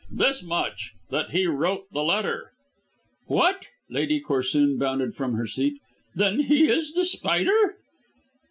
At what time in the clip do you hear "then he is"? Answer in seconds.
6.15-6.93